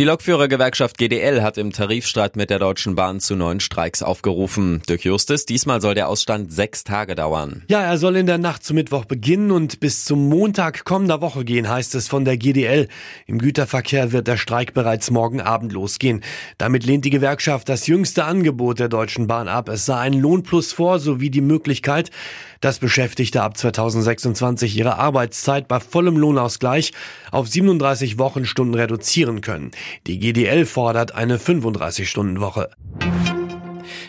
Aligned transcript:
Die 0.00 0.06
Lokführergewerkschaft 0.06 0.96
GDL 0.96 1.42
hat 1.42 1.58
im 1.58 1.72
Tarifstreit 1.72 2.34
mit 2.34 2.48
der 2.48 2.58
Deutschen 2.58 2.94
Bahn 2.94 3.20
zu 3.20 3.36
neuen 3.36 3.60
Streiks 3.60 4.02
aufgerufen. 4.02 4.80
Dirk 4.88 5.04
Justis, 5.04 5.44
diesmal 5.44 5.82
soll 5.82 5.94
der 5.94 6.08
Ausstand 6.08 6.50
sechs 6.54 6.84
Tage 6.84 7.14
dauern. 7.14 7.64
Ja, 7.68 7.82
er 7.82 7.98
soll 7.98 8.16
in 8.16 8.24
der 8.24 8.38
Nacht 8.38 8.64
zum 8.64 8.76
Mittwoch 8.76 9.04
beginnen 9.04 9.50
und 9.50 9.78
bis 9.78 10.06
zum 10.06 10.26
Montag 10.26 10.86
kommender 10.86 11.20
Woche 11.20 11.44
gehen, 11.44 11.68
heißt 11.68 11.94
es 11.96 12.08
von 12.08 12.24
der 12.24 12.38
GDL. 12.38 12.88
Im 13.26 13.40
Güterverkehr 13.40 14.10
wird 14.10 14.26
der 14.26 14.38
Streik 14.38 14.72
bereits 14.72 15.10
morgen 15.10 15.42
Abend 15.42 15.70
losgehen. 15.72 16.22
Damit 16.56 16.86
lehnt 16.86 17.04
die 17.04 17.10
Gewerkschaft 17.10 17.68
das 17.68 17.86
jüngste 17.86 18.24
Angebot 18.24 18.78
der 18.78 18.88
Deutschen 18.88 19.26
Bahn 19.26 19.48
ab. 19.48 19.68
Es 19.68 19.84
sah 19.84 20.00
ein 20.00 20.14
Lohnplus 20.14 20.72
vor, 20.72 20.98
sowie 20.98 21.28
die 21.28 21.42
Möglichkeit, 21.42 22.10
dass 22.60 22.78
Beschäftigte 22.78 23.42
ab 23.42 23.56
2026 23.56 24.76
ihre 24.76 24.96
Arbeitszeit 24.96 25.66
bei 25.66 25.80
vollem 25.80 26.16
Lohnausgleich 26.16 26.92
auf 27.30 27.48
37 27.48 28.18
Wochenstunden 28.18 28.74
reduzieren 28.74 29.40
können. 29.40 29.70
Die 30.06 30.18
GDL 30.18 30.66
fordert 30.66 31.14
eine 31.14 31.38
35-Stunden-Woche. 31.38 32.70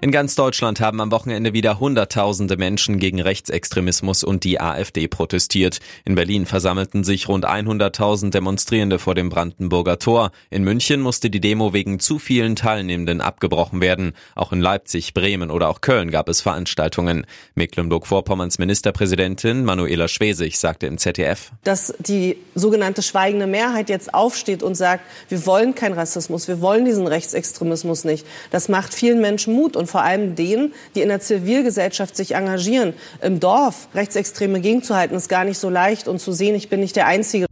In 0.00 0.12
ganz 0.12 0.36
Deutschland 0.36 0.80
haben 0.80 1.00
am 1.00 1.10
Wochenende 1.10 1.52
wieder 1.54 1.80
Hunderttausende 1.80 2.56
Menschen 2.56 3.00
gegen 3.00 3.20
Rechtsextremismus 3.20 4.22
und 4.22 4.44
die 4.44 4.60
AfD 4.60 5.08
protestiert. 5.08 5.80
In 6.04 6.14
Berlin 6.14 6.46
versammelten 6.46 7.02
sich 7.02 7.26
rund 7.26 7.44
100.000 7.44 8.30
Demonstrierende 8.30 9.00
vor 9.00 9.16
dem 9.16 9.28
Brandenburger 9.28 9.98
Tor. 9.98 10.30
In 10.50 10.62
München 10.62 11.00
musste 11.00 11.30
die 11.30 11.40
Demo 11.40 11.72
wegen 11.72 11.98
zu 11.98 12.20
vielen 12.20 12.54
Teilnehmenden 12.54 13.20
abgebrochen 13.20 13.80
werden. 13.80 14.12
Auch 14.36 14.52
in 14.52 14.60
Leipzig, 14.60 15.14
Bremen 15.14 15.50
oder 15.50 15.68
auch 15.68 15.80
Köln 15.80 16.12
gab 16.12 16.28
es 16.28 16.42
Veranstaltungen. 16.42 17.26
Mecklenburg-Vorpommerns 17.56 18.60
Ministerpräsidentin 18.60 19.64
Manuela 19.64 20.06
Schwesig 20.06 20.60
sagte 20.60 20.86
im 20.86 20.98
ZDF, 20.98 21.50
dass 21.64 21.92
die 21.98 22.36
sogenannte 22.54 23.02
schweigende 23.02 23.48
Mehrheit 23.48 23.88
jetzt 23.88 24.14
aufsteht 24.14 24.62
und 24.62 24.76
sagt, 24.76 25.02
wir 25.28 25.44
wollen 25.44 25.74
keinen 25.74 25.94
Rassismus, 25.94 26.46
wir 26.46 26.60
wollen 26.60 26.84
diesen 26.84 27.08
Rechtsextremismus 27.08 28.04
nicht. 28.04 28.24
Das 28.52 28.68
macht 28.68 28.94
vielen 28.94 29.20
Menschen 29.20 29.54
Mut 29.54 29.74
und 29.74 29.87
vor 29.88 30.02
allem 30.02 30.36
denen, 30.36 30.72
die 30.94 31.00
in 31.00 31.08
der 31.08 31.20
Zivilgesellschaft 31.20 32.16
sich 32.16 32.34
engagieren. 32.34 32.94
Im 33.22 33.40
Dorf 33.40 33.88
Rechtsextreme 33.94 34.60
gegenzuhalten, 34.60 35.16
ist 35.16 35.28
gar 35.28 35.44
nicht 35.44 35.58
so 35.58 35.68
leicht 35.68 36.06
und 36.06 36.20
zu 36.20 36.32
sehen, 36.32 36.54
ich 36.54 36.68
bin 36.68 36.80
nicht 36.80 36.96
der 36.96 37.06
Einzige. 37.06 37.48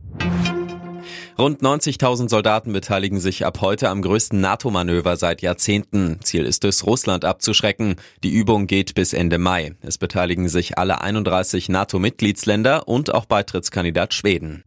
Rund 1.39 1.61
90.000 1.61 2.31
Soldaten 2.31 2.73
beteiligen 2.73 3.21
sich 3.21 3.45
ab 3.45 3.61
heute 3.61 3.91
am 3.91 4.01
größten 4.01 4.41
NATO-Manöver 4.41 5.19
seit 5.19 5.43
Jahrzehnten. 5.43 6.19
Ziel 6.23 6.47
ist 6.47 6.65
es, 6.65 6.87
Russland 6.87 7.27
abzuschrecken. 7.27 7.97
Die 8.25 8.33
Übung 8.33 8.67
geht 8.67 8.95
bis 8.95 9.13
Ende 9.13 9.37
Mai. 9.37 9.75
Es 9.83 9.99
beteiligen 9.99 10.49
sich 10.49 10.79
alle 10.79 11.03
31 11.03 11.69
NATO-Mitgliedsländer 11.69 12.89
und 12.89 13.13
auch 13.13 13.27
Beitrittskandidat 13.27 14.15
Schweden. 14.15 14.65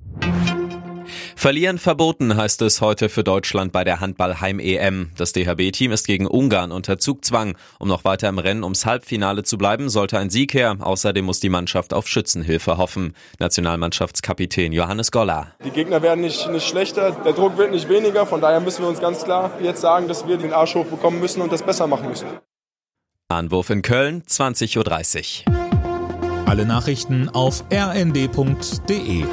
Verlieren 1.40 1.78
verboten 1.78 2.36
heißt 2.36 2.62
es 2.64 2.82
heute 2.82 3.08
für 3.08 3.24
Deutschland 3.24 3.72
bei 3.72 3.86
der 3.86 4.02
Handball-Heim-EM. 4.02 5.12
Das 5.16 5.32
DHB-Team 5.32 5.94
ist 5.94 6.06
gegen 6.06 6.28
Ungarn 6.28 6.74
unter 6.74 6.98
Zugzwang. 6.98 7.56
Um 7.80 7.88
noch 7.88 8.04
weiter 8.04 8.28
im 8.28 8.40
Rennen 8.40 8.66
ums 8.66 8.86
Halbfinale 8.86 9.44
zu 9.44 9.58
bleiben, 9.58 9.88
sollte 9.88 10.20
ein 10.20 10.30
Sieg 10.30 10.54
her. 10.54 10.76
Außerdem 10.82 11.24
muss 11.24 11.40
die 11.40 11.48
Mannschaft 11.48 11.94
auf 11.94 12.10
Schützenhilfe 12.10 12.78
hoffen. 12.78 13.14
Nationalmannschaftskapitän 13.40 14.74
Johannes 14.74 15.12
Goller. 15.12 15.54
Die 15.64 15.70
Gegner 15.70 16.02
werden 16.02 16.20
nicht, 16.20 16.50
nicht 16.50 16.68
schlechter, 16.68 17.12
der 17.12 17.32
Druck 17.32 17.58
wird 17.58 17.72
nicht 17.72 17.88
weniger. 17.88 18.26
Von 18.26 18.42
daher 18.42 18.60
müssen 18.60 18.82
wir 18.82 18.90
uns 18.90 19.00
ganz 19.00 19.24
klar 19.24 19.52
jetzt 19.64 19.80
sagen, 19.80 20.10
dass 20.10 20.28
wir 20.28 20.36
den 20.36 20.52
Arsch 20.52 20.76
hochbekommen 20.76 21.22
müssen 21.22 21.42
und 21.42 21.54
das 21.54 21.64
besser 21.64 21.88
machen 21.88 22.10
müssen. 22.10 22.28
Anwurf 23.30 23.70
in 23.70 23.82
Köln, 23.82 24.24
20.30 24.24 25.48
Uhr. 25.48 26.46
Alle 26.50 26.66
Nachrichten 26.66 27.30
auf 27.30 27.64
rnd.de 27.72 29.24